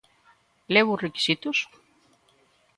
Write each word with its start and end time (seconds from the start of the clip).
¿Leu 0.73 0.87
os 0.93 1.01
requisitos? 1.05 1.57